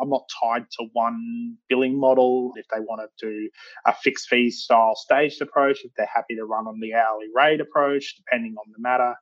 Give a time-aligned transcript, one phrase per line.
[0.00, 2.52] I'm not tied to one billing model.
[2.56, 3.50] If they want to do
[3.86, 7.60] a fixed fee style staged approach, if they're happy to run on the hourly rate
[7.60, 9.14] approach, depending on the matter.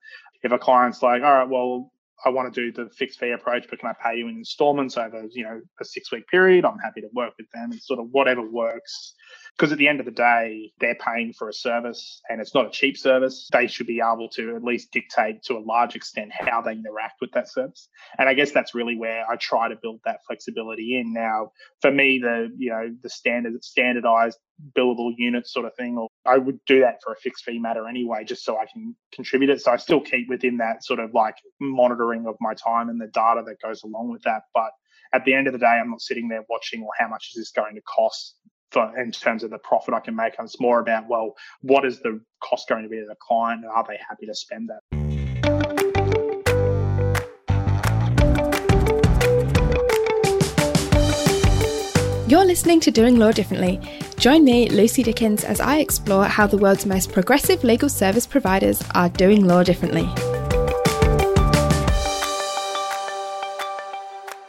[0.42, 1.90] If a client's like, all right, well,
[2.24, 4.96] I want to do the fixed fee approach, but can I pay you in installments
[4.96, 6.64] over, you know, a six week period?
[6.64, 7.72] I'm happy to work with them.
[7.72, 9.14] and sort of whatever works.
[9.56, 12.66] Because at the end of the day, they're paying for a service and it's not
[12.66, 13.48] a cheap service.
[13.52, 17.20] They should be able to at least dictate to a large extent how they interact
[17.20, 17.88] with that service.
[18.18, 21.12] And I guess that's really where I try to build that flexibility in.
[21.12, 24.38] Now, for me, the, you know, the standard standardized
[24.76, 27.88] billable unit sort of thing, or I would do that for a fixed fee matter
[27.88, 29.60] anyway, just so I can contribute it.
[29.60, 33.06] So I still keep within that sort of like monitoring of my time and the
[33.06, 34.42] data that goes along with that.
[34.52, 34.70] But
[35.12, 37.40] at the end of the day, I'm not sitting there watching, well, how much is
[37.40, 38.36] this going to cost
[38.74, 40.34] for in terms of the profit I can make?
[40.38, 43.70] It's more about, well, what is the cost going to be to the client and
[43.70, 44.80] are they happy to spend that?
[52.26, 53.80] You're listening to Doing Law Differently.
[54.16, 58.82] Join me, Lucy Dickens, as I explore how the world's most progressive legal service providers
[58.94, 60.04] are doing law differently.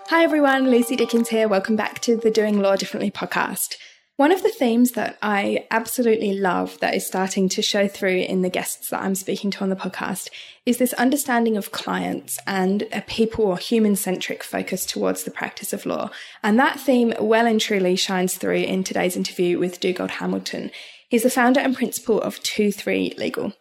[0.10, 1.48] Hi everyone, Lucy Dickens here.
[1.48, 3.76] Welcome back to the Doing Law Differently podcast.
[4.18, 8.44] One of the themes that I absolutely love that is starting to show through in
[8.44, 10.30] the guests that I'm speaking to on the podcast
[10.66, 15.74] is this understanding of clients and a people or human centric focus towards the practice
[15.74, 16.12] of law.
[16.42, 20.72] And that theme well and truly shines through in today's interview with Dugald Hamilton.
[21.10, 23.52] He's the founder and principal of 2 3 Legal.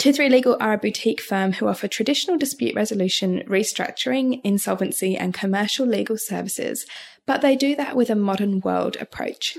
[0.00, 5.32] 2 3 Legal are a boutique firm who offer traditional dispute resolution, restructuring, insolvency, and
[5.32, 6.84] commercial legal services,
[7.28, 9.56] but they do that with a modern world approach.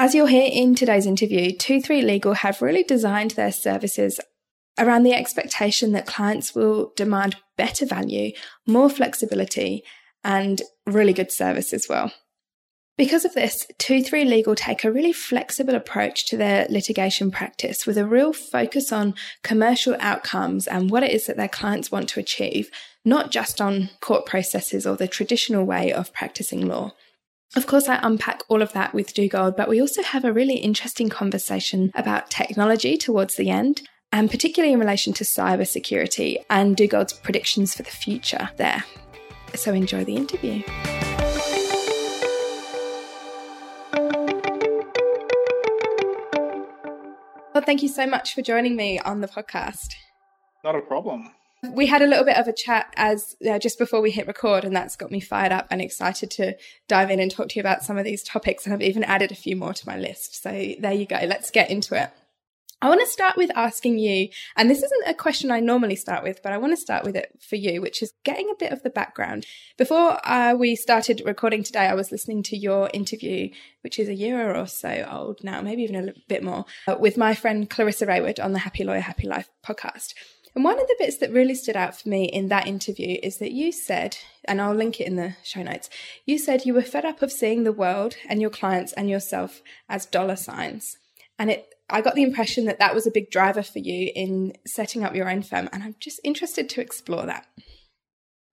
[0.00, 4.18] As you'll hear in today's interview, 2-3 Legal have really designed their services
[4.78, 8.32] around the expectation that clients will demand better value,
[8.66, 9.84] more flexibility,
[10.24, 12.14] and really good service as well.
[12.96, 17.98] Because of this, 2-3 Legal take a really flexible approach to their litigation practice with
[17.98, 22.20] a real focus on commercial outcomes and what it is that their clients want to
[22.20, 22.70] achieve,
[23.04, 26.94] not just on court processes or the traditional way of practicing law.
[27.56, 30.58] Of course, I unpack all of that with Dugald, but we also have a really
[30.58, 37.12] interesting conversation about technology towards the end, and particularly in relation to cybersecurity and Dugald's
[37.12, 38.84] predictions for the future there.
[39.56, 40.62] So enjoy the interview.
[47.52, 49.94] Well, thank you so much for joining me on the podcast.
[50.62, 51.32] Not a problem.
[51.62, 54.64] We had a little bit of a chat as uh, just before we hit record,
[54.64, 56.56] and that's got me fired up and excited to
[56.88, 58.64] dive in and talk to you about some of these topics.
[58.64, 60.42] And I've even added a few more to my list.
[60.42, 61.18] So there you go.
[61.22, 62.10] Let's get into it.
[62.82, 66.22] I want to start with asking you, and this isn't a question I normally start
[66.22, 68.72] with, but I want to start with it for you, which is getting a bit
[68.72, 69.44] of the background.
[69.76, 73.50] Before uh, we started recording today, I was listening to your interview,
[73.82, 77.18] which is a year or so old now, maybe even a bit more, uh, with
[77.18, 80.14] my friend Clarissa Rayward on the Happy Lawyer, Happy Life podcast.
[80.54, 83.38] And one of the bits that really stood out for me in that interview is
[83.38, 84.16] that you said,
[84.46, 85.88] and I'll link it in the show notes,
[86.26, 89.62] you said you were fed up of seeing the world and your clients and yourself
[89.88, 90.96] as dollar signs.
[91.38, 94.54] And it, I got the impression that that was a big driver for you in
[94.66, 95.68] setting up your own firm.
[95.72, 97.46] And I'm just interested to explore that.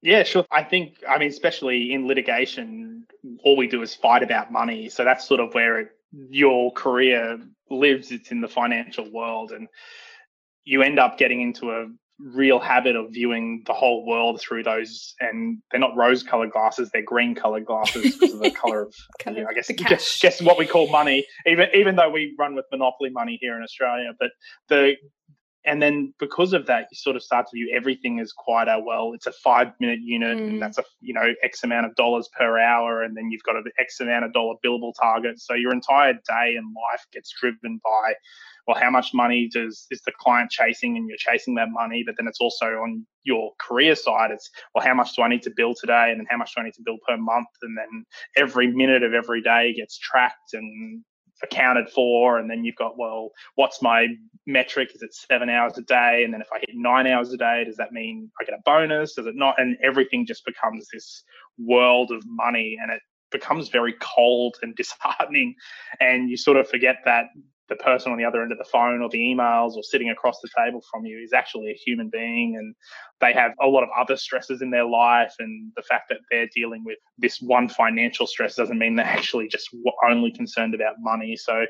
[0.02, 0.46] Yeah, sure.
[0.52, 3.06] I think, I mean, especially in litigation,
[3.44, 4.90] all we do is fight about money.
[4.90, 5.90] So that's sort of where it,
[6.29, 7.40] your career
[7.72, 8.12] lives.
[8.12, 9.52] It's in the financial world.
[9.52, 9.68] And
[10.67, 11.85] you end up getting into a
[12.19, 16.89] real habit of viewing the whole world through those and they're not rose colored glasses
[16.91, 18.95] they're green colored glasses because of the color of
[19.28, 22.55] you know, i guess guess, guess what we call money even even though we run
[22.55, 24.31] with monopoly money here in australia but
[24.67, 24.95] the
[25.63, 28.79] and then because of that you sort of start to view everything as quite a
[28.84, 30.47] well it's a five minute unit mm.
[30.47, 33.55] and that's a you know x amount of dollars per hour and then you've got
[33.55, 37.79] an x amount of dollar billable target so your entire day and life gets driven
[37.84, 38.13] by
[38.67, 42.03] well, how much money does is the client chasing and you're chasing that money?
[42.05, 44.31] But then it's also on your career side.
[44.31, 46.61] It's well, how much do I need to bill today, and then how much do
[46.61, 48.05] I need to bill per month, and then
[48.35, 51.03] every minute of every day gets tracked and
[51.43, 52.40] accounted for.
[52.40, 54.08] And then you've got well what's my
[54.46, 54.91] metric?
[54.96, 56.23] Is it seven hours a day?
[56.23, 58.61] And then if i hit nine hours a day does that mean i get a
[58.66, 59.14] bonus?
[59.14, 59.55] Does it not?
[59.59, 61.23] And everything just becomes this
[61.58, 65.55] world of money and it becomes very cold and disheartening.
[65.99, 67.25] And you sort of forget that
[67.69, 70.40] the person on the other end of the phone or the emails or sitting across
[70.41, 72.75] the table from you is actually a human being and
[73.19, 76.49] they have a lot of other stresses in their life and the fact that they're
[76.55, 79.69] dealing with this one financial stress doesn't mean they're actually just
[80.08, 81.35] only concerned about money.
[81.35, 81.66] So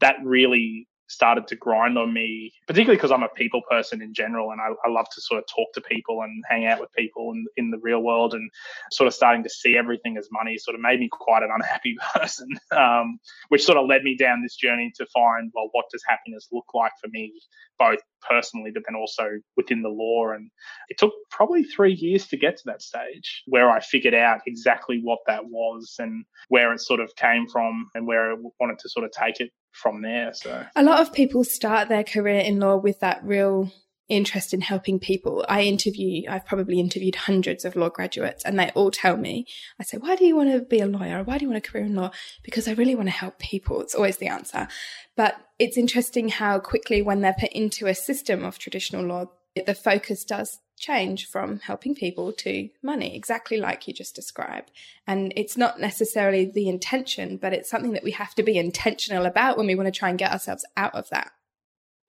[0.00, 4.52] that really started to grind on me, particularly because I'm a people person in general
[4.52, 7.32] and I, I, love to sort of talk to people and hang out with people
[7.32, 8.48] in, in the real world and
[8.92, 11.96] sort of starting to see everything as money sort of made me quite an unhappy
[12.14, 13.18] person, um,
[13.48, 16.66] which sort of led me down this journey to find, well, what does happiness look
[16.74, 17.32] like for me,
[17.78, 20.30] both personally, but then also within the law.
[20.34, 20.50] And
[20.88, 25.00] it took probably three years to get to that stage where I figured out exactly
[25.02, 28.88] what that was and where it sort of came from and where I wanted to
[28.88, 30.32] sort of take it from there.
[30.34, 33.70] So a lot of people start their career in law with that real
[34.10, 35.44] interest in helping people.
[35.48, 39.46] I interview, I've probably interviewed hundreds of law graduates and they all tell me,
[39.78, 41.22] I say, why do you want to be a lawyer?
[41.22, 42.10] Why do you want a career in law?
[42.42, 43.80] Because I really want to help people.
[43.80, 44.68] It's always the answer.
[45.16, 49.26] But it's interesting how quickly when they're put into a system of traditional law,
[49.66, 54.70] the focus does change from helping people to money, exactly like you just described.
[55.06, 59.26] And it's not necessarily the intention, but it's something that we have to be intentional
[59.26, 61.32] about when we want to try and get ourselves out of that.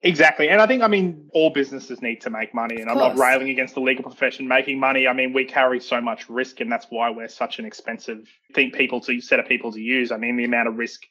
[0.04, 0.48] Exactly.
[0.48, 2.80] And I think, I mean, all businesses need to make money.
[2.80, 5.06] And I'm not railing against the legal profession making money.
[5.06, 8.72] I mean, we carry so much risk, and that's why we're such an expensive thing,
[8.72, 10.10] people to set of people to use.
[10.10, 11.02] I mean, the amount of risk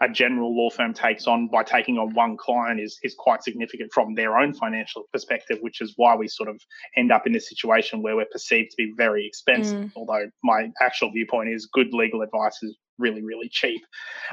[0.00, 3.92] a general law firm takes on by taking on one client is, is quite significant
[3.92, 6.60] from their own financial perspective, which is why we sort of
[6.96, 9.78] end up in this situation where we're perceived to be very expensive.
[9.78, 9.92] Mm.
[9.94, 13.82] Although my actual viewpoint is good legal advice is really, really cheap.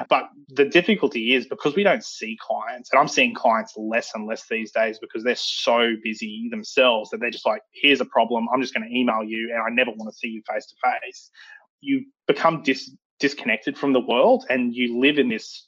[0.08, 4.26] But the difficulty is because we don't see clients, and I'm seeing clients less and
[4.26, 8.46] less these days because they're so busy themselves that they're just like, here's a problem.
[8.52, 10.76] I'm just going to email you and I never want to see you face to
[10.82, 11.30] face.
[11.80, 15.67] You become dis- disconnected from the world and you live in this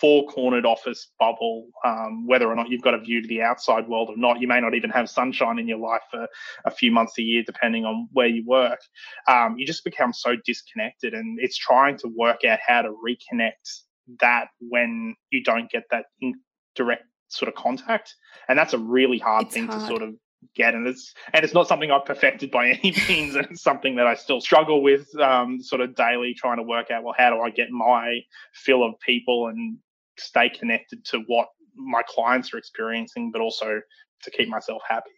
[0.00, 3.88] four cornered office bubble, um, whether or not you've got a view to the outside
[3.88, 4.40] world or not.
[4.40, 6.26] You may not even have sunshine in your life for
[6.64, 8.80] a few months a year, depending on where you work.
[9.28, 13.82] Um, you just become so disconnected, and it's trying to work out how to reconnect
[14.20, 16.06] that when you don't get that
[16.74, 18.14] direct sort of contact.
[18.48, 19.80] And that's a really hard it's thing hard.
[19.80, 20.14] to sort of
[20.54, 23.96] get and it's and it's not something I've perfected by any means and it's something
[23.96, 27.30] that I still struggle with um, sort of daily trying to work out well how
[27.30, 28.20] do I get my
[28.52, 29.78] fill of people and
[30.18, 33.80] stay connected to what my clients are experiencing, but also
[34.24, 35.10] to keep myself happy.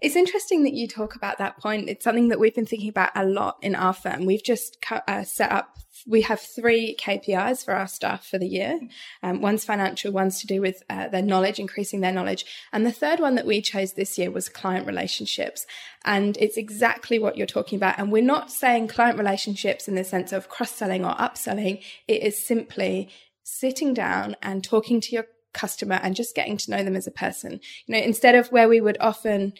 [0.00, 1.88] It's interesting that you talk about that point.
[1.88, 4.26] It's something that we've been thinking about a lot in our firm.
[4.26, 5.76] We've just uh, set up,
[6.06, 8.78] we have three KPIs for our staff for the year.
[9.22, 12.44] Um, one's financial, one's to do with uh, their knowledge, increasing their knowledge.
[12.72, 15.66] And the third one that we chose this year was client relationships.
[16.04, 17.98] And it's exactly what you're talking about.
[17.98, 21.82] And we're not saying client relationships in the sense of cross selling or upselling.
[22.06, 23.10] It is simply
[23.48, 27.12] sitting down and talking to your customer and just getting to know them as a
[27.12, 27.60] person.
[27.86, 29.52] You know, instead of where we would often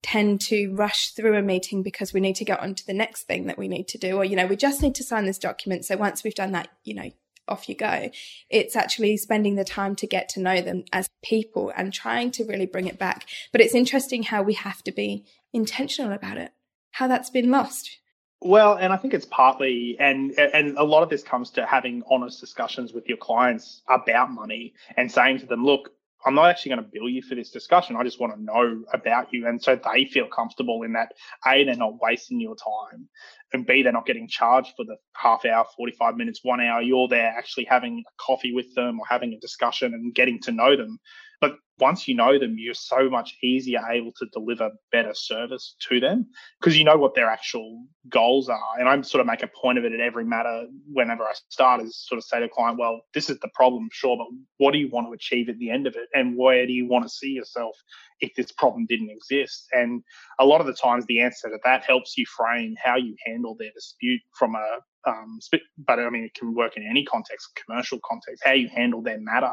[0.00, 3.24] tend to rush through a meeting because we need to get on to the next
[3.24, 5.38] thing that we need to do, or, you know, we just need to sign this
[5.38, 5.84] document.
[5.84, 7.10] So once we've done that, you know,
[7.48, 8.10] off you go.
[8.48, 12.44] It's actually spending the time to get to know them as people and trying to
[12.44, 13.26] really bring it back.
[13.50, 16.52] But it's interesting how we have to be intentional about it,
[16.92, 17.98] how that's been lost.
[18.44, 22.02] Well, and I think it's partly, and and a lot of this comes to having
[22.10, 25.90] honest discussions with your clients about money and saying to them, look,
[26.24, 27.96] I'm not actually going to bill you for this discussion.
[27.96, 29.46] I just want to know about you.
[29.46, 31.12] And so they feel comfortable in that
[31.46, 33.08] A, they're not wasting your time.
[33.52, 36.80] And B, they're not getting charged for the half hour, 45 minutes, one hour.
[36.80, 40.52] You're there actually having a coffee with them or having a discussion and getting to
[40.52, 40.98] know them.
[41.42, 45.98] But once you know them, you're so much easier able to deliver better service to
[45.98, 46.28] them
[46.60, 48.78] because you know what their actual goals are.
[48.78, 51.82] And I sort of make a point of it at every matter whenever I start
[51.82, 54.70] is sort of say to a client, well, this is the problem, sure, but what
[54.70, 56.08] do you want to achieve at the end of it?
[56.14, 57.74] And where do you want to see yourself
[58.20, 59.66] if this problem didn't exist?
[59.72, 60.04] And
[60.38, 63.56] a lot of the times the answer to that helps you frame how you handle
[63.58, 65.40] their dispute from a um,
[65.78, 69.18] but I mean, it can work in any context, commercial context, how you handle their
[69.20, 69.50] matter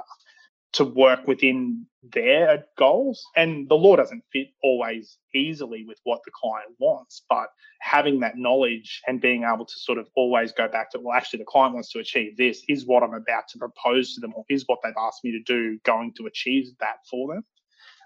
[0.73, 3.25] to work within their goals.
[3.35, 7.47] And the law doesn't fit always easily with what the client wants, but
[7.81, 11.39] having that knowledge and being able to sort of always go back to, well, actually,
[11.39, 14.45] the client wants to achieve this, is what I'm about to propose to them, or
[14.49, 17.43] is what they've asked me to do going to achieve that for them.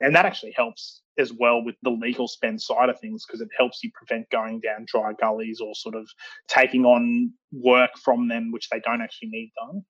[0.01, 3.49] And that actually helps as well with the legal spend side of things because it
[3.57, 6.07] helps you prevent going down dry gullies or sort of
[6.47, 9.83] taking on work from them which they don't actually need done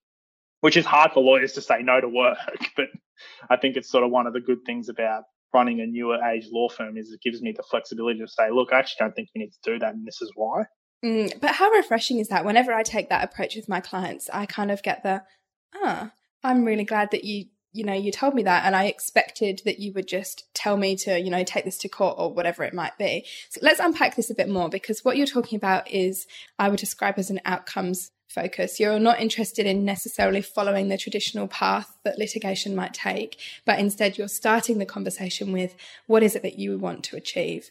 [0.63, 2.37] which is hard for lawyers to say no to work.
[2.77, 2.87] But
[3.49, 6.45] I think it's sort of one of the good things about running a newer age
[6.53, 9.27] law firm is it gives me the flexibility to say, look, I actually don't think
[9.35, 10.63] you need to do that, and this is why.
[11.03, 12.45] Mm, but how refreshing is that?
[12.45, 15.23] Whenever I take that approach with my clients, I kind of get the,
[15.75, 16.11] ah,
[16.43, 19.79] I'm really glad that you, you know, you told me that, and I expected that
[19.79, 22.73] you would just tell me to, you know, take this to court or whatever it
[22.73, 23.25] might be.
[23.49, 26.25] So let's unpack this a bit more because what you're talking about is
[26.57, 28.79] I would describe as an outcomes focus.
[28.79, 34.17] You're not interested in necessarily following the traditional path that litigation might take, but instead
[34.17, 35.75] you're starting the conversation with
[36.07, 37.69] what is it that you want to achieve.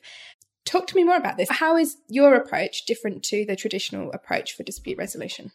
[0.64, 1.50] Talk to me more about this.
[1.50, 5.52] How is your approach different to the traditional approach for dispute resolution?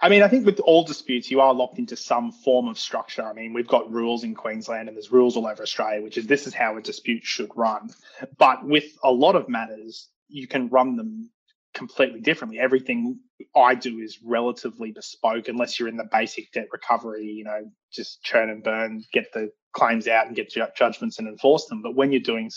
[0.00, 3.22] I mean, I think with all disputes, you are locked into some form of structure.
[3.22, 6.26] I mean, we've got rules in Queensland and there's rules all over Australia, which is
[6.26, 7.90] this is how a dispute should run.
[8.36, 11.30] But with a lot of matters, you can run them
[11.78, 12.58] completely differently.
[12.58, 13.20] Everything
[13.56, 18.22] I do is relatively bespoke, unless you're in the basic debt recovery, you know, just
[18.22, 21.80] churn and burn, get the claims out and get judgments and enforce them.
[21.80, 22.50] But when you're doing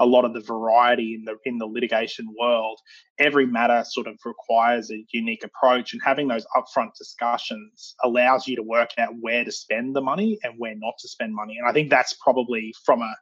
[0.00, 2.80] a lot of the variety in the in the litigation world,
[3.18, 8.56] every matter sort of requires a unique approach, and having those upfront discussions allows you
[8.56, 11.56] to work out where to spend the money and where not to spend money.
[11.58, 13.14] And I think that's probably from a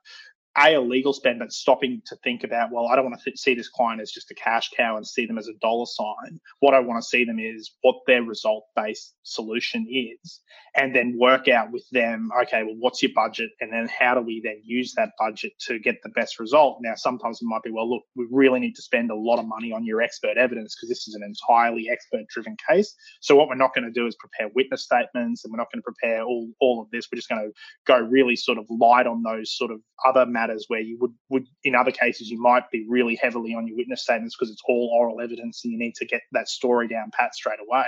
[0.58, 3.38] a, a legal spend, but stopping to think about, well, I don't want to th-
[3.38, 6.40] see this client as just a cash cow and see them as a dollar sign.
[6.60, 10.40] What I want to see them is what their result based solution is,
[10.74, 13.50] and then work out with them, okay, well, what's your budget?
[13.60, 16.78] And then how do we then use that budget to get the best result?
[16.82, 19.46] Now, sometimes it might be, well, look, we really need to spend a lot of
[19.46, 22.94] money on your expert evidence because this is an entirely expert driven case.
[23.20, 25.82] So, what we're not going to do is prepare witness statements and we're not going
[25.82, 27.08] to prepare all, all of this.
[27.10, 27.52] We're just going to
[27.86, 31.12] go really sort of light on those sort of other matters matters where you would,
[31.28, 34.62] would in other cases, you might be really heavily on your witness statements because it's
[34.68, 37.86] all oral evidence and you need to get that story down pat straight away.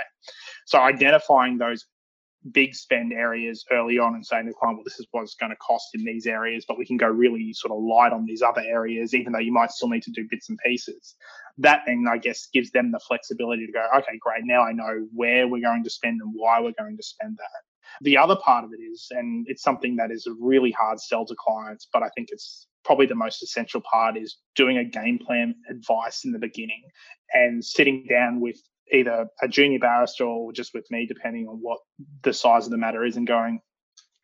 [0.65, 1.85] So identifying those
[2.51, 5.35] big spend areas early on and saying to the client, well, this is what it's
[5.35, 8.25] going to cost in these areas, but we can go really sort of light on
[8.25, 11.15] these other areas, even though you might still need to do bits and pieces.
[11.57, 15.07] That then, I guess, gives them the flexibility to go, okay, great, now I know
[15.13, 17.74] where we're going to spend and why we're going to spend that.
[18.01, 21.25] The other part of it is, and it's something that is a really hard sell
[21.25, 25.19] to clients, but I think it's probably the most essential part is doing a game
[25.19, 26.83] plan advice in the beginning
[27.33, 28.57] and sitting down with
[28.91, 31.79] either a junior barrister or just with me, depending on what
[32.21, 33.59] the size of the matter is, and going,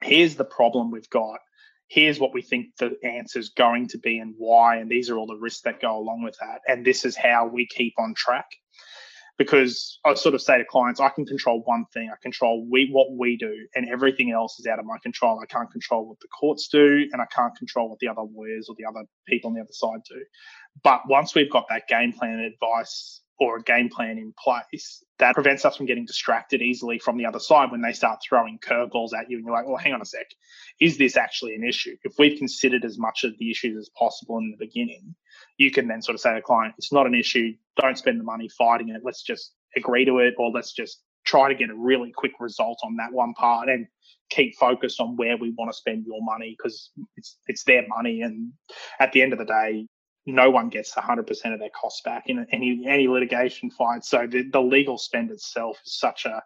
[0.04, 1.40] here's the problem we've got.
[1.88, 4.78] Here's what we think the answer is going to be and why.
[4.78, 6.62] And these are all the risks that go along with that.
[6.68, 8.46] And this is how we keep on track
[9.38, 12.10] because I sort of say to clients, I can control one thing.
[12.12, 15.40] I control we what we do, and everything else is out of my control.
[15.42, 18.68] I can't control what the courts do, and I can't control what the other lawyers
[18.70, 20.24] or the other people on the other side do.
[20.84, 25.04] But once we've got that game plan and advice or a game plan in place,
[25.18, 28.60] that prevents us from getting distracted easily from the other side when they start throwing
[28.60, 30.28] curveballs at you, and you're like, "Well, hang on a sec,
[30.80, 34.38] is this actually an issue?" If we've considered as much of the issues as possible
[34.38, 35.16] in the beginning,
[35.58, 37.56] you can then sort of say to the client, it's not an issue.
[37.82, 39.02] Don't spend the money fighting it.
[39.04, 42.80] Let's just agree to it or let's just try to get a really quick result
[42.84, 43.88] on that one part and
[44.30, 48.22] keep focused on where we want to spend your money because it's it's their money
[48.22, 48.52] and
[49.00, 49.88] at the end of the day
[50.26, 54.44] no one gets 100% of their costs back in any any litigation fight so the,
[54.52, 56.44] the legal spend itself is such a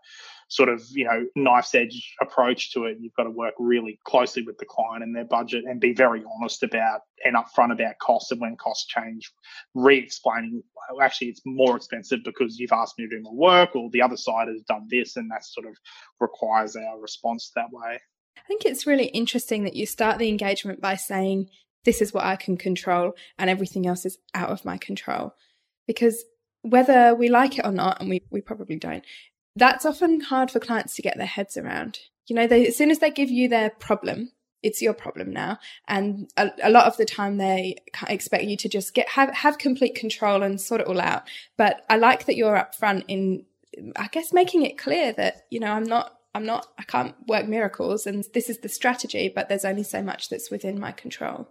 [0.48, 2.98] sort of you know knife's edge approach to it.
[3.00, 6.24] You've got to work really closely with the client and their budget, and be very
[6.38, 9.32] honest about and upfront about costs and when costs change.
[9.74, 13.90] Re-explaining well, actually it's more expensive because you've asked me to do more work, or
[13.92, 15.76] the other side has done this, and that sort of
[16.20, 18.00] requires our response that way.
[18.38, 21.50] I think it's really interesting that you start the engagement by saying,
[21.86, 25.36] This is what I can control, and everything else is out of my control.
[25.88, 26.26] Because
[26.62, 29.04] whether we like it or not, and we, we probably don't,
[29.56, 32.00] that's often hard for clients to get their heads around.
[32.28, 34.32] You know, they, as soon as they give you their problem,
[34.64, 35.60] it's your problem now.
[35.88, 37.76] And a, a, lot of the time they
[38.08, 41.24] expect you to just get, have, have complete control and sort it all out.
[41.56, 43.46] But I like that you're upfront in,
[43.96, 47.48] I guess, making it clear that, you know, I'm not, I'm not, I can't work
[47.48, 51.48] miracles and this is the strategy, but there's only so much that's within my control.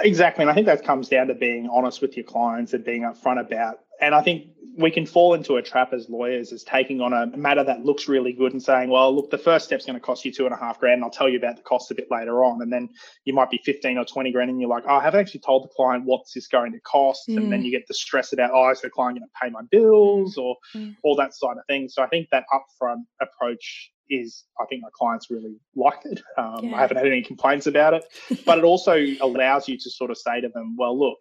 [0.00, 0.42] Exactly.
[0.42, 3.40] And I think that comes down to being honest with your clients and being upfront
[3.40, 7.12] about and I think we can fall into a trap as lawyers as taking on
[7.12, 10.00] a matter that looks really good and saying, well, look, the first step's going to
[10.00, 10.94] cost you two and a half grand.
[10.94, 12.60] And I'll tell you about the cost a bit later on.
[12.62, 12.88] And then
[13.24, 15.64] you might be 15 or 20 grand and you're like, oh, I haven't actually told
[15.64, 17.28] the client what's this is going to cost.
[17.28, 17.36] Mm.
[17.36, 17.66] And then mm.
[17.66, 20.56] you get the stress about, oh, is the client going to pay my bills or
[20.74, 20.96] mm.
[21.04, 21.94] all that side of things.
[21.94, 26.20] So I think that upfront approach is I think my clients really like it.
[26.36, 26.76] Um, yeah.
[26.76, 28.04] I haven't had any complaints about it,
[28.46, 31.18] but it also allows you to sort of say to them, well, look,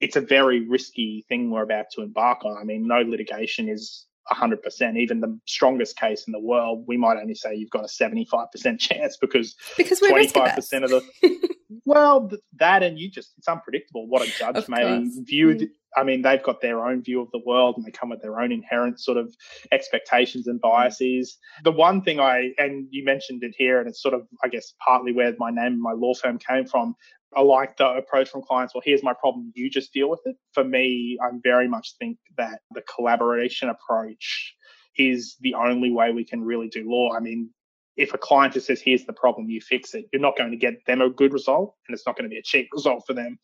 [0.00, 2.56] it's a very risky thing we're about to embark on.
[2.56, 4.96] I mean, no litigation is 100%.
[4.96, 8.46] Even the strongest case in the world, we might only say you've got a 75%
[8.78, 11.48] chance because, because 25% of the.
[11.84, 15.18] well, that and you just, it's unpredictable what a judge of may course.
[15.24, 15.48] view.
[15.48, 15.68] Mm.
[15.96, 18.40] I mean, they've got their own view of the world and they come with their
[18.40, 19.34] own inherent sort of
[19.72, 21.38] expectations and biases.
[21.64, 24.74] The one thing I, and you mentioned it here, and it's sort of, I guess,
[24.84, 26.94] partly where my name and my law firm came from.
[27.36, 28.74] I like the approach from clients.
[28.74, 29.52] Well, here's my problem.
[29.54, 30.36] You just deal with it.
[30.52, 34.54] For me, I very much think that the collaboration approach
[34.96, 37.14] is the only way we can really do law.
[37.14, 37.50] I mean,
[37.98, 40.56] if a client just says, here's the problem, you fix it, you're not going to
[40.56, 43.12] get them a good result and it's not going to be a cheap result for
[43.12, 43.38] them.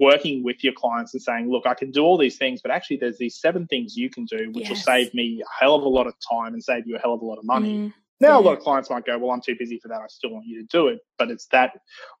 [0.00, 2.96] Working with your clients and saying, look, I can do all these things, but actually
[2.96, 4.70] there's these seven things you can do, which yes.
[4.70, 7.12] will save me a hell of a lot of time and save you a hell
[7.12, 7.76] of a lot of money.
[7.76, 7.92] Mm.
[8.22, 10.00] Now, a lot of clients might go, well, I'm too busy for that.
[10.00, 11.00] I still want you to do it.
[11.18, 11.72] But it's that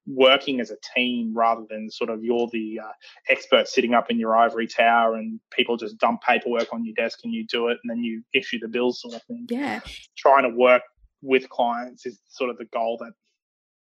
[0.04, 2.92] working as a team rather than sort of you're the uh,
[3.28, 7.20] expert sitting up in your ivory tower and people just dump paperwork on your desk
[7.22, 9.46] and you do it and then you issue the bills sort of thing.
[9.48, 9.80] Yeah.
[10.16, 10.82] Trying to work
[11.22, 13.12] with clients is sort of the goal that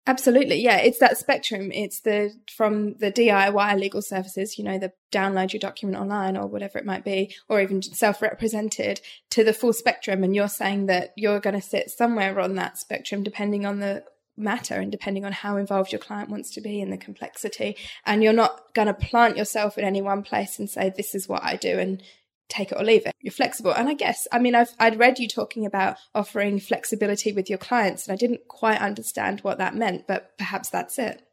[0.07, 0.63] Absolutely.
[0.63, 0.77] Yeah.
[0.77, 1.71] It's that spectrum.
[1.71, 6.47] It's the from the DIY legal services, you know, the download your document online or
[6.47, 10.23] whatever it might be, or even self represented to the full spectrum.
[10.23, 14.03] And you're saying that you're going to sit somewhere on that spectrum depending on the
[14.35, 17.77] matter and depending on how involved your client wants to be in the complexity.
[18.03, 21.29] And you're not going to plant yourself in any one place and say, this is
[21.29, 21.77] what I do.
[21.77, 22.01] And
[22.51, 23.15] take it or leave it.
[23.19, 23.73] You're flexible.
[23.73, 27.57] And I guess, I mean, I've, I'd read you talking about offering flexibility with your
[27.57, 31.23] clients, and I didn't quite understand what that meant, but perhaps that's it.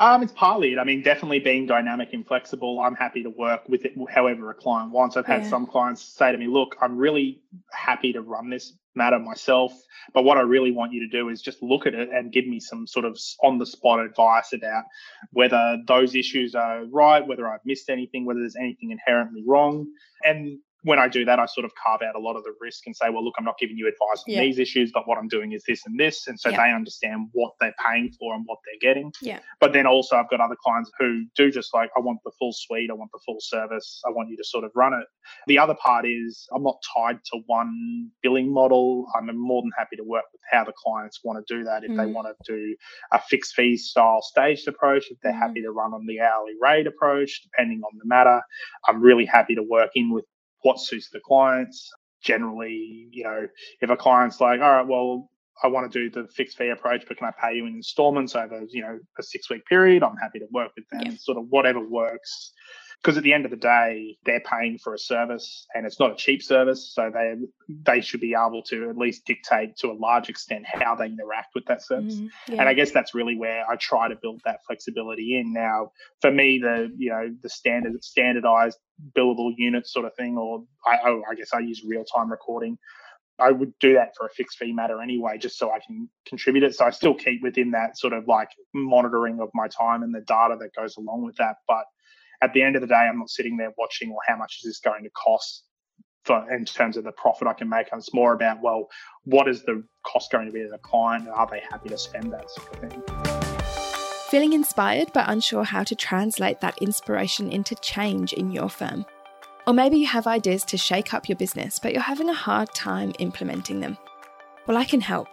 [0.00, 0.78] Um, it's partly it.
[0.78, 2.80] I mean, definitely being dynamic and flexible.
[2.80, 5.16] I'm happy to work with it however a client wants.
[5.16, 5.48] I've had yeah.
[5.48, 7.42] some clients say to me, look, I'm really
[7.72, 9.72] happy to run this matter myself,
[10.12, 12.46] but what I really want you to do is just look at it and give
[12.46, 14.84] me some sort of on the spot advice about
[15.32, 19.86] whether those issues are right, whether I've missed anything, whether there's anything inherently wrong.
[20.24, 22.86] And when I do that, I sort of carve out a lot of the risk
[22.86, 24.40] and say, well, look, I'm not giving you advice on yeah.
[24.42, 26.26] these issues, but what I'm doing is this and this.
[26.28, 26.64] And so yeah.
[26.64, 29.12] they understand what they're paying for and what they're getting.
[29.20, 29.40] Yeah.
[29.60, 32.52] But then also, I've got other clients who do just like, I want the full
[32.52, 35.06] suite, I want the full service, I want you to sort of run it.
[35.46, 39.06] The other part is I'm not tied to one billing model.
[39.16, 41.84] I'm more than happy to work with how the clients want to do that.
[41.84, 41.96] If mm.
[41.96, 42.76] they want to do
[43.12, 45.38] a fixed fee style staged approach, if they're mm.
[45.38, 48.40] happy to run on the hourly rate approach, depending on the matter,
[48.86, 50.24] I'm really happy to work in with
[50.62, 51.90] what suits the clients.
[52.22, 53.46] Generally, you know,
[53.80, 55.30] if a client's like, all right, well,
[55.62, 58.34] I want to do the fixed fee approach, but can I pay you in installments
[58.34, 60.02] over, you know, a six week period?
[60.02, 61.18] I'm happy to work with them, yeah.
[61.18, 62.52] sort of whatever works
[63.02, 66.12] because at the end of the day, they're paying for a service and it's not
[66.12, 66.92] a cheap service.
[66.92, 67.34] So they
[67.68, 71.54] they should be able to at least dictate to a large extent how they interact
[71.54, 72.16] with that service.
[72.16, 72.60] Mm, yeah.
[72.60, 75.52] And I guess that's really where I try to build that flexibility in.
[75.52, 78.78] Now, for me, the you know the standard standardized
[79.16, 82.78] billable unit sort of thing, or I, oh, I guess I use real time recording.
[83.40, 86.64] I would do that for a fixed fee matter anyway, just so I can contribute
[86.64, 86.74] it.
[86.74, 90.22] So I still keep within that sort of like monitoring of my time and the
[90.22, 91.58] data that goes along with that.
[91.68, 91.84] But
[92.42, 94.68] at the end of the day, I'm not sitting there watching, well, how much is
[94.68, 95.64] this going to cost
[96.24, 97.88] for in terms of the profit I can make?
[97.90, 98.88] and It's more about, well,
[99.24, 101.24] what is the cost going to be to the client?
[101.24, 103.02] And are they happy to spend that sort of thing?
[104.30, 109.04] Feeling inspired but unsure how to translate that inspiration into change in your firm?
[109.66, 112.72] Or maybe you have ideas to shake up your business, but you're having a hard
[112.74, 113.98] time implementing them.
[114.66, 115.28] Well, I can help.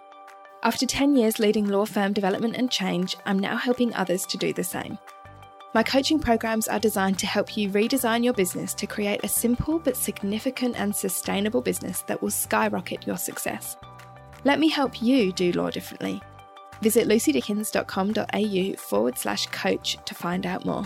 [0.62, 4.52] After 10 years leading law firm development and change, I'm now helping others to do
[4.52, 4.98] the same.
[5.76, 9.78] My coaching programs are designed to help you redesign your business to create a simple
[9.78, 13.76] but significant and sustainable business that will skyrocket your success.
[14.44, 16.22] Let me help you do law differently.
[16.80, 20.84] Visit lucydickens.com.au forward slash coach to find out more.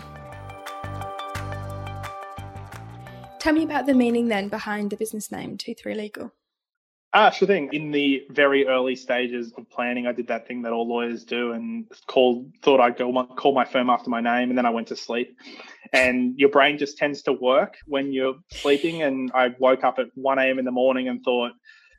[3.38, 6.32] Tell me about the meaning then behind the business name, 2-3 Legal.
[7.12, 7.70] Ah, sure thing.
[7.72, 11.52] In the very early stages of planning, I did that thing that all lawyers do
[11.52, 14.88] and called, thought I'd go call my firm after my name, and then I went
[14.88, 15.36] to sleep.
[15.92, 19.02] And your brain just tends to work when you're sleeping.
[19.02, 20.60] And I woke up at 1 a.m.
[20.60, 21.52] in the morning and thought,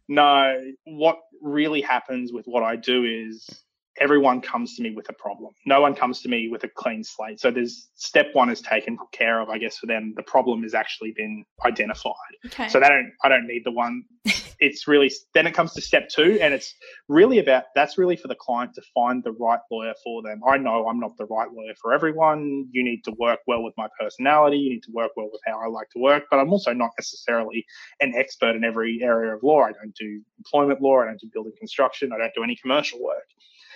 [0.07, 3.49] no, what really happens with what I do is
[3.99, 5.53] everyone comes to me with a problem.
[5.65, 7.39] No one comes to me with a clean slate.
[7.39, 10.13] So there's step one is taken care of, I guess, for them.
[10.15, 12.13] The problem has actually been identified.
[12.45, 12.69] Okay.
[12.69, 14.03] So they don't I don't need the one.
[14.59, 16.75] it's really then it comes to step two and it's
[17.09, 20.41] really about that's really for the client to find the right lawyer for them.
[20.47, 22.67] I know I'm not the right lawyer for everyone.
[22.71, 25.59] You need to work well with my personality, you need to work well with how
[25.59, 27.65] I like to work, but I'm also not necessarily
[27.99, 29.63] an expert in every area of law.
[29.63, 33.01] I don't do employment law, I don't do building construction, I don't do any commercial
[33.03, 33.25] work.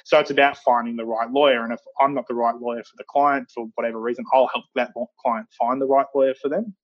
[0.05, 1.63] So it's about finding the right lawyer.
[1.63, 4.65] And if I'm not the right lawyer for the client for whatever reason, I'll help
[4.75, 6.75] that client find the right lawyer for them.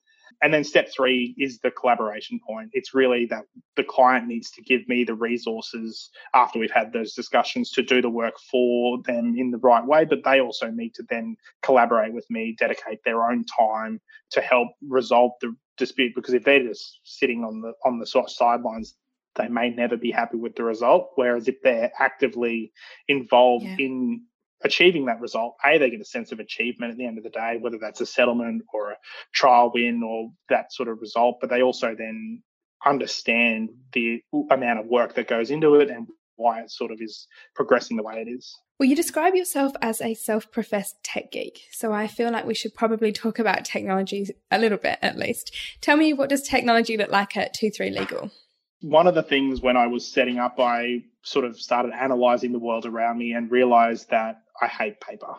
[0.42, 2.72] And then step three is the collaboration point.
[2.74, 3.44] It's really that
[3.76, 8.02] the client needs to give me the resources after we've had those discussions to do
[8.02, 12.14] the work for them in the right way, but they also need to then collaborate
[12.14, 16.14] with me, dedicate their own time to help resolve the dispute.
[16.16, 18.96] Because if they're just sitting on the on the sort of sidelines,
[19.36, 21.12] they may never be happy with the result.
[21.16, 22.72] Whereas if they're actively
[23.08, 23.76] involved yeah.
[23.80, 24.24] in
[24.64, 27.30] achieving that result, A, they get a sense of achievement at the end of the
[27.30, 28.98] day, whether that's a settlement or a
[29.34, 31.38] trial win or that sort of result.
[31.40, 32.44] But they also then
[32.86, 37.28] understand the amount of work that goes into it and why it sort of is
[37.56, 38.58] progressing the way it is.
[38.80, 41.62] Well, you describe yourself as a self professed tech geek.
[41.72, 45.56] So I feel like we should probably talk about technology a little bit at least.
[45.82, 48.32] Tell me, what does technology look like at 2 3 Legal?
[48.82, 52.60] One of the things when I was setting up, I sort of started analyzing the
[52.60, 55.36] world around me and realized that I hate paper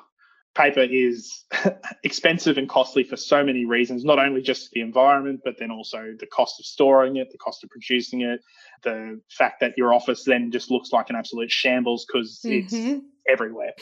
[0.55, 1.45] paper is
[2.03, 6.15] expensive and costly for so many reasons, not only just the environment, but then also
[6.19, 8.41] the cost of storing it, the cost of producing it,
[8.83, 12.77] the fact that your office then just looks like an absolute shambles because mm-hmm.
[12.77, 13.73] it's everywhere.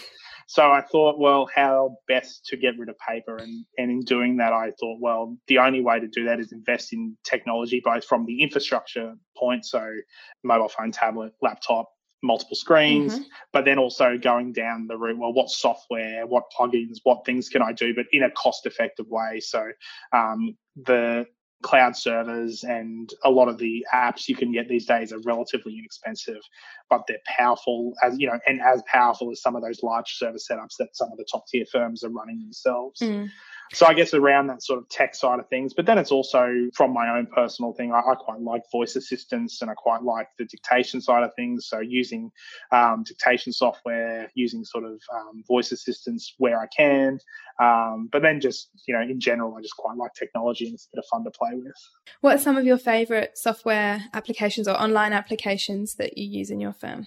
[0.51, 3.37] So I thought, well, how best to get rid of paper?
[3.37, 6.51] And, and in doing that, I thought, well, the only way to do that is
[6.51, 9.81] invest in technology, both from the infrastructure point, so
[10.43, 11.89] mobile phone, tablet, laptop,
[12.25, 13.23] multiple screens, mm-hmm.
[13.53, 17.63] but then also going down the route, well, what software, what plugins, what things can
[17.63, 19.39] I do, but in a cost effective way.
[19.39, 19.65] So
[20.13, 21.27] um, the
[21.63, 25.79] cloud servers and a lot of the apps you can get these days are relatively
[25.79, 26.41] inexpensive,
[26.89, 30.39] but they're powerful as you know, and as powerful as some of those large server
[30.39, 33.01] setups that some of the top tier firms are running themselves.
[33.01, 33.29] Mm.
[33.73, 36.69] So I guess around that sort of tech side of things, but then it's also
[36.75, 37.93] from my own personal thing.
[37.93, 41.69] I, I quite like voice assistants and I quite like the dictation side of things.
[41.69, 42.33] So using
[42.73, 47.21] um, dictation software, using sort of um, voice assistants where I can.
[47.61, 50.89] Um, but then just, you know, in general, I just quite like technology and it's
[50.93, 51.75] a bit of fun to play with.
[52.23, 56.59] What are some of your favorite software applications or online applications that you use in
[56.59, 57.07] your firm?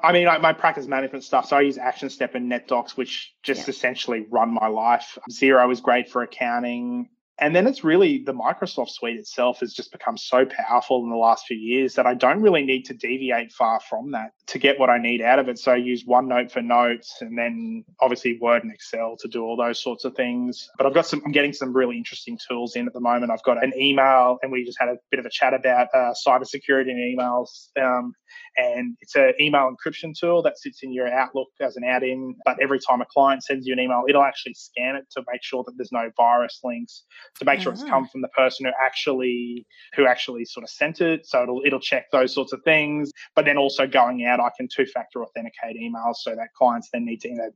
[0.00, 1.48] I mean, my practice management stuff.
[1.48, 3.70] So I use ActionStep and NetDocs, which just yeah.
[3.70, 5.18] essentially run my life.
[5.30, 7.08] Xero is great for accounting.
[7.38, 11.16] And then it's really the Microsoft suite itself has just become so powerful in the
[11.16, 14.78] last few years that I don't really need to deviate far from that to get
[14.78, 15.58] what I need out of it.
[15.58, 19.56] So I use OneNote for notes and then obviously Word and Excel to do all
[19.56, 20.68] those sorts of things.
[20.78, 23.30] But I've got some, I'm getting some really interesting tools in at the moment.
[23.30, 26.14] I've got an email and we just had a bit of a chat about uh,
[26.26, 27.68] cybersecurity and emails.
[27.80, 28.14] Um,
[28.56, 32.34] and it's an email encryption tool that sits in your Outlook as an add-in.
[32.44, 35.42] But every time a client sends you an email, it'll actually scan it to make
[35.42, 37.04] sure that there's no virus links,
[37.38, 38.08] to make sure it's come ah.
[38.10, 41.26] from the person who actually who actually sort of sent it.
[41.26, 43.12] So it'll it'll check those sorts of things.
[43.36, 47.20] But then also going out, I can two-factor authenticate emails so that clients then need
[47.22, 47.50] to you know,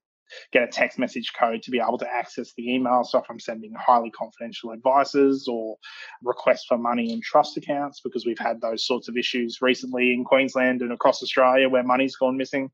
[0.53, 3.05] get a text message code to be able to access the email.
[3.05, 5.77] So if I'm sending highly confidential advices or
[6.23, 10.25] requests for money in trust accounts, because we've had those sorts of issues recently in
[10.25, 12.71] Queensland and across Australia where money's gone missing,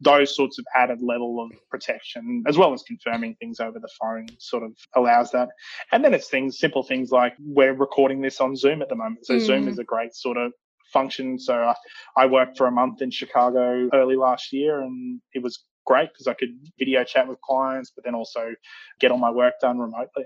[0.00, 4.26] those sorts of added level of protection, as well as confirming things over the phone,
[4.38, 5.48] sort of allows that.
[5.92, 9.26] And then it's things, simple things like we're recording this on Zoom at the moment.
[9.26, 9.40] So mm.
[9.40, 10.52] Zoom is a great sort of
[10.92, 11.38] function.
[11.38, 11.74] So I,
[12.16, 16.26] I worked for a month in Chicago early last year and it was great because
[16.26, 18.54] I could video chat with clients, but then also
[19.00, 20.24] get all my work done remotely.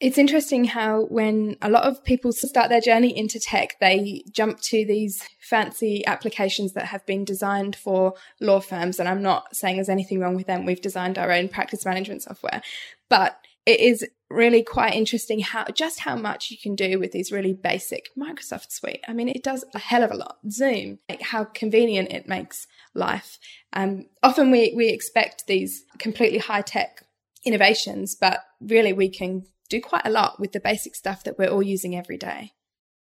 [0.00, 4.58] It's interesting how when a lot of people start their journey into tech, they jump
[4.62, 8.98] to these fancy applications that have been designed for law firms.
[8.98, 10.64] And I'm not saying there's anything wrong with them.
[10.64, 12.62] We've designed our own practice management software,
[13.10, 17.32] but it is really quite interesting how just how much you can do with these
[17.32, 19.02] really basic Microsoft suite.
[19.08, 20.38] I mean, it does a hell of a lot.
[20.48, 23.38] Zoom, like how convenient it makes life.
[23.72, 27.04] Um, often we, we expect these completely high tech
[27.44, 31.48] innovations, but really we can do quite a lot with the basic stuff that we're
[31.48, 32.52] all using every day.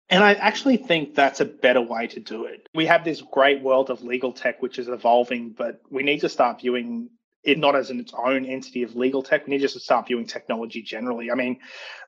[0.10, 2.70] And I actually think that's a better way to do it.
[2.76, 6.30] We have this great world of legal tech, which is evolving, but we need to
[6.30, 7.10] start viewing
[7.46, 9.46] it not as in its own entity of legal tech.
[9.46, 11.32] We need just to start viewing technology generally.
[11.32, 11.60] I mean,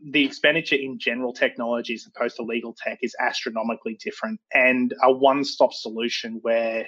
[0.01, 4.39] the expenditure in general technology as opposed to legal tech is astronomically different.
[4.53, 6.87] And a one stop solution where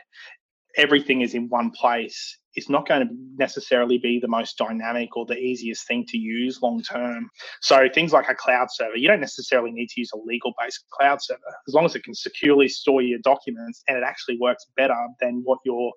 [0.78, 5.26] everything is in one place is not going to necessarily be the most dynamic or
[5.26, 7.30] the easiest thing to use long term.
[7.62, 10.84] So things like a cloud server, you don't necessarily need to use a legal based
[10.92, 14.66] cloud server as long as it can securely store your documents and it actually works
[14.76, 15.92] better than what your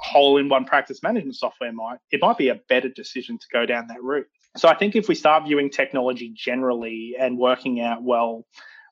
[0.00, 1.98] whole in one practice management software might.
[2.10, 4.26] It might be a better decision to go down that route.
[4.56, 8.46] So I think if we start viewing technology generally and working out well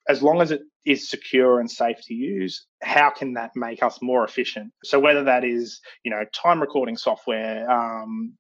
[0.09, 4.01] as long as it is secure and safe to use, how can that make us
[4.01, 4.73] more efficient?
[4.83, 8.33] So whether that is, you know, time recording software, um,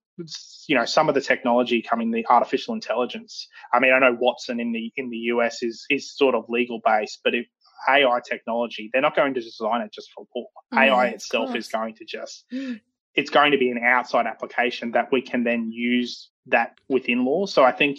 [0.66, 3.46] you know, some of the technology coming, the artificial intelligence.
[3.72, 6.80] I mean, I know Watson in the in the US is is sort of legal
[6.84, 7.46] based, but if
[7.88, 10.44] AI technology, they're not going to design it just for law.
[10.74, 12.80] Mm, AI itself is going to just mm.
[13.14, 17.46] it's going to be an outside application that we can then use that within law.
[17.46, 17.98] So I think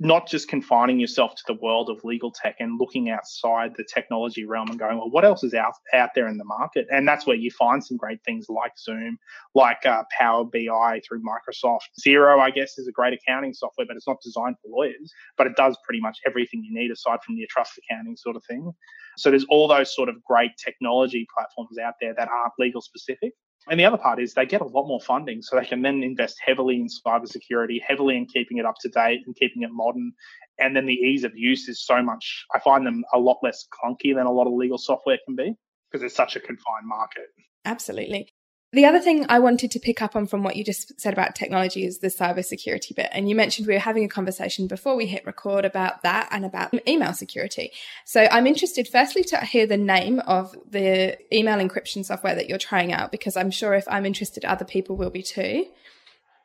[0.00, 4.44] not just confining yourself to the world of legal tech and looking outside the technology
[4.44, 6.86] realm and going, well, what else is out, out there in the market?
[6.90, 9.18] And that's where you find some great things like Zoom,
[9.56, 11.80] like uh, Power BI through Microsoft.
[12.00, 15.48] Xero, I guess, is a great accounting software, but it's not designed for lawyers, but
[15.48, 18.70] it does pretty much everything you need aside from your trust accounting sort of thing.
[19.16, 23.32] So there's all those sort of great technology platforms out there that aren't legal specific.
[23.70, 26.02] And the other part is they get a lot more funding, so they can then
[26.02, 30.12] invest heavily in cybersecurity, heavily in keeping it up to date and keeping it modern.
[30.58, 33.66] And then the ease of use is so much, I find them a lot less
[33.72, 35.54] clunky than a lot of legal software can be
[35.90, 37.26] because it's such a confined market.
[37.64, 38.32] Absolutely.
[38.72, 41.34] The other thing I wanted to pick up on from what you just said about
[41.34, 43.08] technology is the cybersecurity bit.
[43.12, 46.44] And you mentioned we were having a conversation before we hit record about that and
[46.44, 47.72] about email security.
[48.04, 52.58] So I'm interested, firstly, to hear the name of the email encryption software that you're
[52.58, 55.64] trying out, because I'm sure if I'm interested, other people will be too.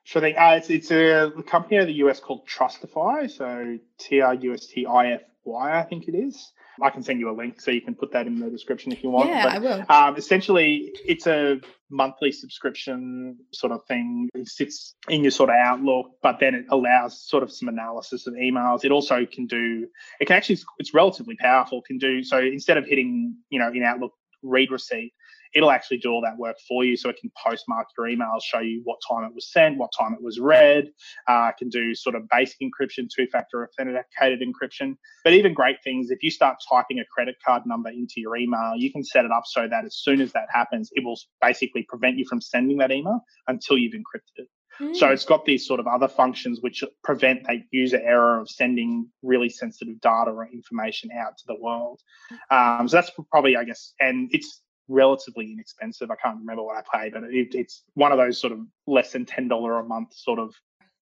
[0.06, 0.38] Sure thing.
[0.38, 3.32] Uh, it's, it's a company in the US called Trustifi.
[3.32, 6.54] So T R U S T I F Y, I think it is.
[6.82, 9.04] I can send you a link so you can put that in the description if
[9.04, 9.30] you want.
[9.30, 9.86] Yeah, but, I will.
[9.90, 11.60] Um, essentially, it's a
[11.90, 14.30] monthly subscription sort of thing.
[14.34, 18.26] It sits in your sort of Outlook, but then it allows sort of some analysis
[18.28, 18.84] of emails.
[18.84, 19.88] It also can do.
[20.20, 20.60] It can actually.
[20.80, 21.82] It's relatively powerful.
[21.82, 25.14] Can do so instead of hitting you know in Outlook read receipt
[25.54, 26.98] it'll actually do all that work for you.
[26.98, 30.14] So it can postmark your emails, show you what time it was sent, what time
[30.14, 30.90] it was read.
[31.28, 34.96] Uh, can do sort of basic encryption, two-factor authenticated encryption.
[35.24, 38.74] But even great things, if you start typing a credit card number into your email,
[38.76, 41.84] you can set it up so that as soon as that happens, it will basically
[41.84, 44.48] prevent you from sending that email until you've encrypted it.
[44.94, 45.14] So hmm.
[45.14, 49.50] it's got these sort of other functions which prevent that user error of sending really
[49.50, 52.02] sensitive data or information out to the world.
[52.50, 56.12] Um, so that's probably, I guess, and it's relatively inexpensive.
[56.12, 59.12] I can't remember what I paid, but it, it's one of those sort of less
[59.12, 60.54] than ten dollar a month sort of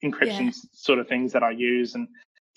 [0.04, 0.70] encryption yeah.
[0.74, 1.96] sort of things that I use.
[1.96, 2.08] And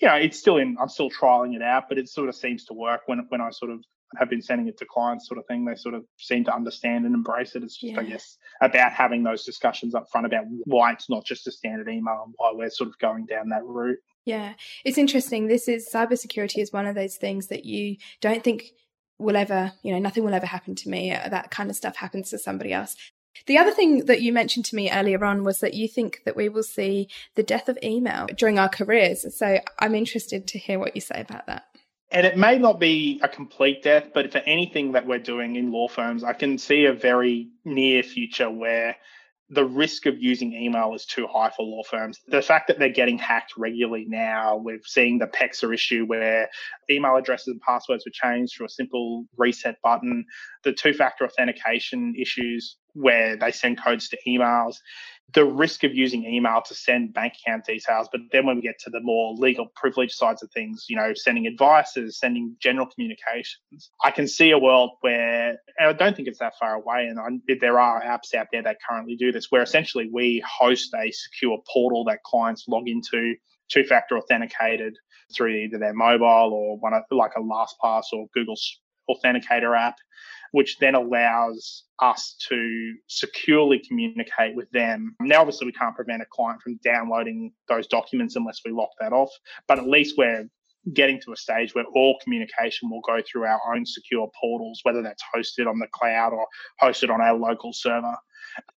[0.01, 0.77] yeah, it's still in.
[0.79, 3.49] I'm still trialing it out, but it sort of seems to work when when I
[3.51, 3.83] sort of
[4.17, 5.65] have been sending it to clients, sort of thing.
[5.65, 7.63] They sort of seem to understand and embrace it.
[7.63, 7.99] It's just, yeah.
[7.99, 11.89] I guess, about having those discussions up front about why it's not just a standard
[11.89, 13.97] email and why we're sort of going down that route.
[14.25, 15.47] Yeah, it's interesting.
[15.47, 18.71] This is cybersecurity is one of those things that you don't think
[19.17, 21.11] will ever, you know, nothing will ever happen to me.
[21.11, 22.95] Uh, that kind of stuff happens to somebody else.
[23.47, 26.35] The other thing that you mentioned to me earlier on was that you think that
[26.35, 29.25] we will see the death of email during our careers.
[29.37, 31.63] So I'm interested to hear what you say about that.
[32.11, 35.71] And it may not be a complete death, but for anything that we're doing in
[35.71, 38.95] law firms, I can see a very near future where
[39.49, 42.19] the risk of using email is too high for law firms.
[42.27, 46.49] The fact that they're getting hacked regularly now, we're seeing the PEXA issue where
[46.89, 50.25] email addresses and passwords were changed through a simple reset button,
[50.63, 54.77] the two factor authentication issues where they send codes to emails
[55.33, 58.07] the risk of using email to send bank account details.
[58.11, 61.13] But then when we get to the more legal privilege sides of things, you know,
[61.13, 66.39] sending advices, sending general communications, I can see a world where, I don't think it's
[66.39, 67.07] that far away.
[67.07, 70.93] And I, there are apps out there that currently do this, where essentially we host
[70.93, 73.35] a secure portal that clients log into,
[73.69, 74.95] two factor authenticated
[75.35, 78.55] through either their mobile or one of like a LastPass or Google
[79.09, 79.95] Authenticator app
[80.55, 85.13] which then allows us to securely communicate with them.
[85.19, 89.11] Now, obviously, we can't prevent a client from downloading those documents unless we lock that
[89.11, 89.29] off,
[89.67, 90.47] but at least we're
[90.93, 95.01] getting to a stage where all communication will go through our own secure portals, whether
[95.01, 96.47] that's hosted on the cloud or
[96.81, 98.15] hosted on our local server.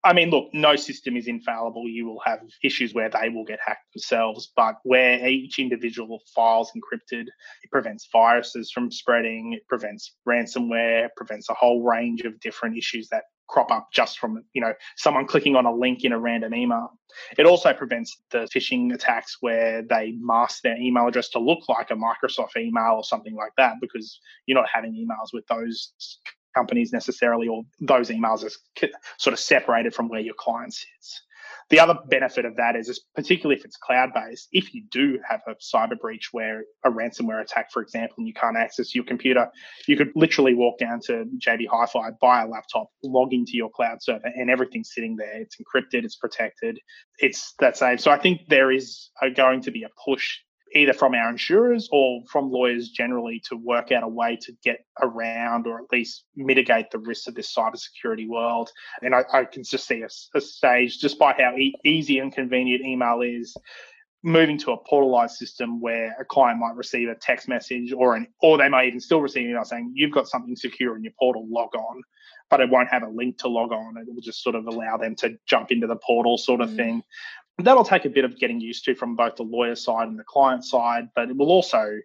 [0.03, 1.87] I mean, look, no system is infallible.
[1.87, 6.61] You will have issues where they will get hacked themselves, but where each individual file
[6.61, 7.27] is encrypted,
[7.63, 13.07] it prevents viruses from spreading, it prevents ransomware, prevents a whole range of different issues
[13.09, 16.53] that crop up just from you know someone clicking on a link in a random
[16.53, 16.91] email.
[17.37, 21.89] It also prevents the phishing attacks where they mask their email address to look like
[21.89, 25.93] a Microsoft email or something like that because you're not having emails with those
[26.55, 31.21] companies necessarily, or those emails are sort of separated from where your client sits.
[31.69, 35.41] The other benefit of that is, particularly if it's cloud based, if you do have
[35.47, 39.49] a cyber breach where a ransomware attack, for example, and you can't access your computer,
[39.85, 43.69] you could literally walk down to JB Hi Fi, buy a laptop, log into your
[43.69, 45.41] cloud server, and everything's sitting there.
[45.41, 46.79] It's encrypted, it's protected,
[47.19, 47.99] it's that safe.
[47.99, 50.37] So I think there is going to be a push
[50.73, 54.85] either from our insurers or from lawyers generally to work out a way to get
[55.01, 58.69] around or at least mitigate the risks of this cybersecurity world.
[59.01, 62.85] And I, I can just see a, a stage, despite how e- easy and convenient
[62.85, 63.55] email is,
[64.23, 68.27] moving to a portalized system where a client might receive a text message or an
[68.41, 71.13] or they might even still receive an email saying you've got something secure in your
[71.19, 72.01] portal log on
[72.49, 74.97] but it won't have a link to log on it will just sort of allow
[74.97, 76.75] them to jump into the portal sort of mm.
[76.75, 77.03] thing
[77.65, 80.23] that'll take a bit of getting used to from both the lawyer side and the
[80.23, 81.97] client side, but it will also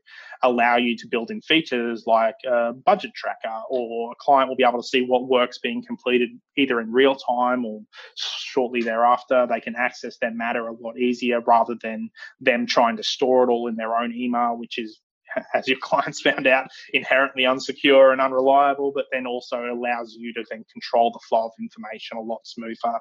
[0.42, 4.64] allow you to build in features like a budget tracker, or a client will be
[4.64, 7.80] able to see what work's being completed either in real time or
[8.16, 9.46] shortly thereafter.
[9.46, 12.10] They can access their matter a lot easier rather than
[12.40, 15.00] them trying to store it all in their own email, which is
[15.55, 20.45] as your clients found out, inherently unsecure and unreliable, but then also allows you to
[20.51, 22.99] then control the flow of information a lot smoother.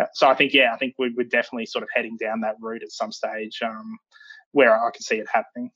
[0.00, 2.56] Uh, so I think, yeah, I think we, are definitely sort of heading down that
[2.60, 3.98] route at some stage um,
[4.52, 5.70] where I can see it happening.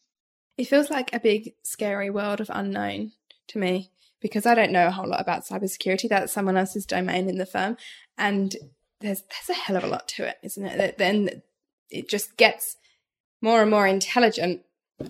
[0.59, 3.13] It feels like a big, scary world of unknown
[3.49, 6.09] to me because I don't know a whole lot about cybersecurity.
[6.09, 7.77] That's someone else's domain in the firm.
[8.19, 8.55] And
[9.01, 10.99] there's there's a hell of a lot to it, isn't it?
[10.99, 11.43] Then
[11.89, 12.77] it just gets
[13.41, 14.63] more and more intelligent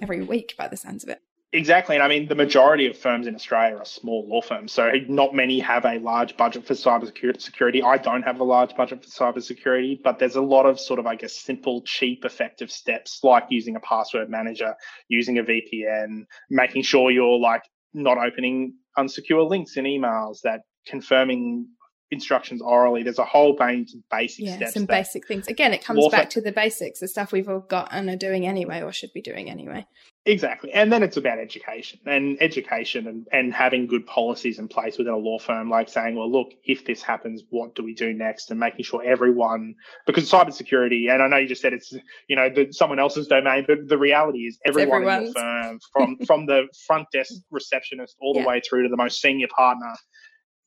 [0.03, 1.20] every week by the sounds of it.
[1.53, 1.96] Exactly.
[1.96, 4.70] And I mean, the majority of firms in Australia are small law firms.
[4.70, 7.83] So not many have a large budget for cybersecurity.
[7.83, 11.07] I don't have a large budget for cybersecurity, but there's a lot of sort of,
[11.07, 14.74] I guess, simple, cheap, effective steps like using a password manager,
[15.09, 17.62] using a VPN, making sure you're like
[17.94, 21.66] not opening unsecure links in emails, that confirming
[22.10, 23.02] instructions orally.
[23.02, 24.74] There's a whole range of basic yeah, steps.
[24.74, 25.46] Some basic things.
[25.46, 28.46] Again, it comes back to the basics, the stuff we've all got and are doing
[28.46, 29.86] anyway, or should be doing anyway.
[30.26, 30.70] Exactly.
[30.72, 35.14] And then it's about education and education and, and having good policies in place within
[35.14, 38.50] a law firm, like saying, well, look, if this happens, what do we do next?
[38.50, 41.94] And making sure everyone, because cybersecurity, and I know you just said it's,
[42.28, 46.18] you know, the, someone else's domain, but the reality is everyone in the firm, from,
[46.26, 48.46] from the front desk receptionist all the yeah.
[48.46, 49.94] way through to the most senior partner,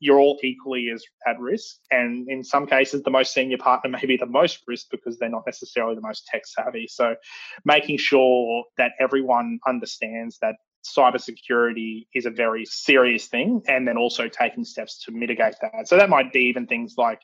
[0.04, 1.78] you're all equally as at risk.
[1.90, 5.30] And in some cases, the most senior partner may be the most risk because they're
[5.30, 6.88] not necessarily the most tech savvy.
[6.90, 7.16] So
[7.64, 14.28] making sure that everyone understands that cybersecurity is a very serious thing and then also
[14.28, 15.88] taking steps to mitigate that.
[15.88, 17.22] So that might be even things like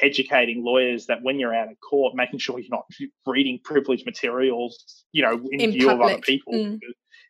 [0.00, 2.86] educating lawyers that when you're out of court, making sure you're not
[3.26, 6.06] reading privileged materials, you know, in, in view public.
[6.06, 6.54] of other people.
[6.54, 6.78] Mm.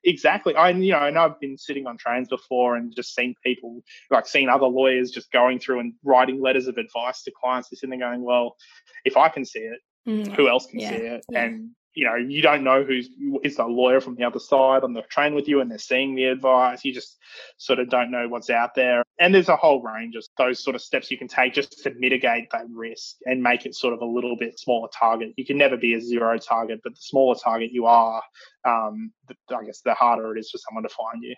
[0.04, 0.54] Exactly.
[0.54, 3.82] I you know, I know I've been sitting on trains before and just seen people
[4.10, 7.68] like seen other lawyers just going through and writing letters of advice to clients.
[7.68, 8.56] They're sitting there going, Well,
[9.04, 10.34] if I can see it, mm.
[10.34, 10.90] who else can yeah.
[10.90, 11.24] see it?
[11.30, 11.44] Yeah.
[11.44, 13.10] And you know, you don't know who's
[13.42, 16.14] is the lawyer from the other side on the train with you and they're seeing
[16.14, 16.84] the advice.
[16.84, 17.18] You just
[17.58, 19.02] sort of don't know what's out there.
[19.18, 21.92] And there's a whole range of those sort of steps you can take just to
[21.98, 25.32] mitigate that risk and make it sort of a little bit smaller target.
[25.36, 28.22] You can never be a zero target, but the smaller target you are,
[28.64, 29.12] um,
[29.50, 31.34] I guess the harder it is for someone to find you.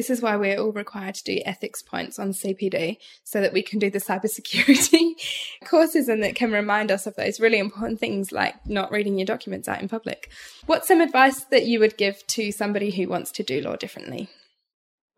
[0.00, 3.60] This is why we're all required to do ethics points on CPD so that we
[3.60, 5.12] can do the cybersecurity
[5.66, 9.26] courses and that can remind us of those really important things like not reading your
[9.26, 10.30] documents out in public.
[10.64, 14.30] What's some advice that you would give to somebody who wants to do law differently?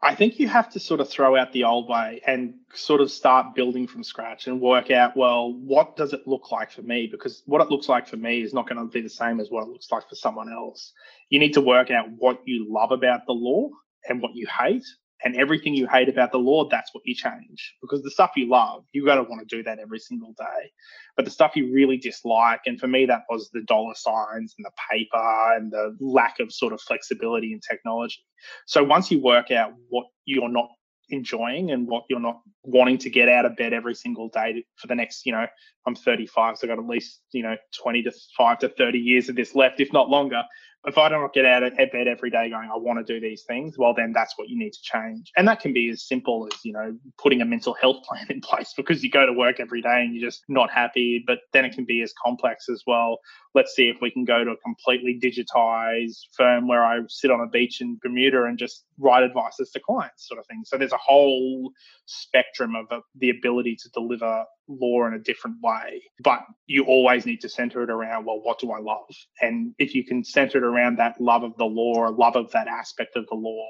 [0.03, 3.13] I think you have to sort of throw out the old way and sort of
[3.13, 7.07] start building from scratch and work out, well, what does it look like for me?
[7.07, 9.49] Because what it looks like for me is not going to be the same as
[9.49, 10.93] what it looks like for someone else.
[11.29, 13.71] You need to work out what you love about the law
[14.09, 14.85] and what you hate
[15.25, 17.77] and everything you hate about the law, that's what you change.
[17.81, 20.71] Because the stuff you love, you gotta want to do that every single day.
[21.17, 24.65] But the stuff you really dislike, and for me that was the dollar signs and
[24.65, 28.25] the paper and the lack of sort of flexibility in technology.
[28.67, 30.69] So once you work out what you're not
[31.09, 34.87] enjoying and what you're not wanting to get out of bed every single day for
[34.87, 35.47] the next, you know,
[35.87, 39.29] I'm 35, so I've got at least, you know, 20 to 5 to 30 years
[39.29, 40.43] of this left, if not longer
[40.85, 43.45] if I don't get out of bed every day going, I want to do these
[43.45, 45.31] things, well, then that's what you need to change.
[45.37, 48.41] And that can be as simple as, you know, putting a mental health plan in
[48.41, 51.23] place because you go to work every day and you're just not happy.
[51.25, 53.19] But then it can be as complex as well.
[53.55, 57.41] Let's see if we can go to a completely digitized firm where I sit on
[57.41, 60.63] a beach in Bermuda and just write advices to clients, sort of thing.
[60.65, 61.71] So there's a whole
[62.07, 64.45] spectrum of uh, the ability to deliver
[64.81, 66.03] law in a different way.
[66.23, 69.09] But you always need to center it around, well, what do I love?
[69.41, 72.69] And if you can center it around that love of the law love of that
[72.69, 73.67] aspect of the law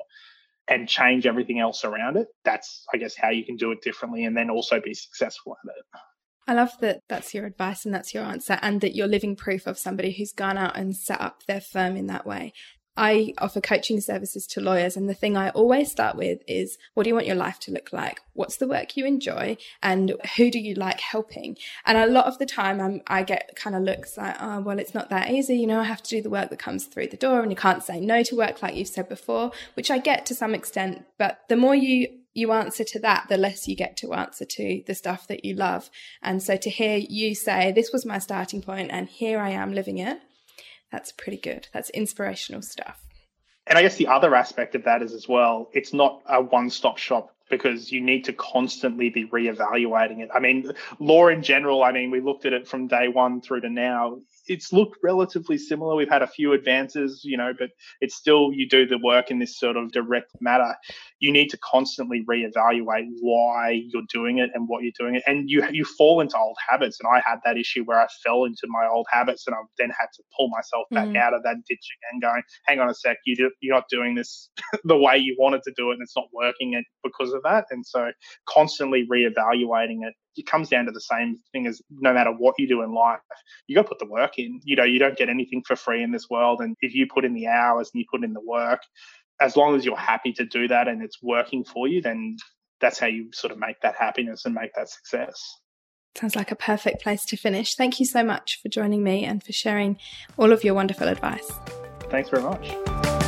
[0.68, 4.24] and change everything else around it, that's, I guess, how you can do it differently
[4.24, 5.84] and then also be successful at it.
[6.46, 9.66] I love that that's your advice and that's your answer, and that you're living proof
[9.68, 12.52] of somebody who's gone out and set up their firm in that way.
[12.96, 17.04] I offer coaching services to lawyers, and the thing I always start with is what
[17.04, 18.20] do you want your life to look like?
[18.34, 19.56] What's the work you enjoy?
[19.82, 21.56] And who do you like helping?
[21.86, 24.78] And a lot of the time, I'm, I get kind of looks like, oh, well,
[24.78, 25.56] it's not that easy.
[25.56, 27.56] You know, I have to do the work that comes through the door, and you
[27.56, 31.04] can't say no to work like you've said before, which I get to some extent.
[31.18, 34.82] But the more you you answer to that, the less you get to answer to
[34.86, 35.90] the stuff that you love.
[36.22, 39.74] And so to hear you say, this was my starting point and here I am
[39.74, 40.18] living it,
[40.92, 41.66] that's pretty good.
[41.72, 43.02] That's inspirational stuff.
[43.66, 46.68] And I guess the other aspect of that is as well, it's not a one
[46.68, 50.30] stop shop because you need to constantly be reevaluating it.
[50.34, 53.60] I mean, law in general, I mean, we looked at it from day one through
[53.62, 55.94] to now it's looked relatively similar.
[55.94, 57.70] We've had a few advances, you know, but
[58.00, 60.74] it's still you do the work in this sort of direct matter.
[61.20, 65.48] You need to constantly reevaluate why you're doing it and what you're doing it, and
[65.48, 66.98] you you fall into old habits.
[67.00, 69.90] And I had that issue where I fell into my old habits, and I then
[69.90, 71.16] had to pull myself back mm.
[71.16, 74.14] out of that ditch again, going, "Hang on a sec, you do, you're not doing
[74.14, 74.50] this
[74.84, 77.86] the way you wanted to do it, and it's not working because of that." And
[77.86, 78.10] so,
[78.48, 82.68] constantly reevaluating it it comes down to the same thing as no matter what you
[82.68, 83.20] do in life,
[83.66, 84.60] you got to put the work in.
[84.64, 86.60] You know, you don't get anything for free in this world.
[86.60, 88.80] And if you put in the hours and you put in the work,
[89.40, 92.36] as long as you're happy to do that and it's working for you, then
[92.80, 95.58] that's how you sort of make that happiness and make that success.
[96.16, 97.74] Sounds like a perfect place to finish.
[97.74, 99.98] Thank you so much for joining me and for sharing
[100.36, 101.50] all of your wonderful advice.
[102.10, 103.21] Thanks very much.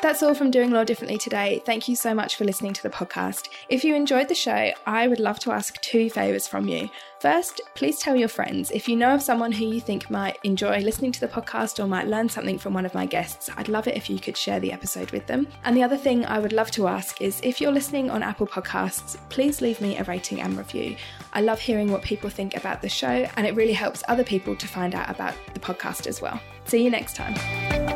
[0.00, 1.60] That's all from Doing Law Differently today.
[1.66, 3.48] Thank you so much for listening to the podcast.
[3.68, 6.88] If you enjoyed the show, I would love to ask two favours from you.
[7.20, 8.70] First, please tell your friends.
[8.70, 11.88] If you know of someone who you think might enjoy listening to the podcast or
[11.88, 14.60] might learn something from one of my guests, I'd love it if you could share
[14.60, 15.48] the episode with them.
[15.64, 18.46] And the other thing I would love to ask is if you're listening on Apple
[18.46, 20.94] Podcasts, please leave me a rating and review.
[21.32, 24.54] I love hearing what people think about the show, and it really helps other people
[24.54, 26.40] to find out about the podcast as well.
[26.66, 27.87] See you next time.